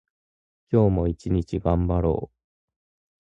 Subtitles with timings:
[0.71, 2.35] 今日も一日がんばろう。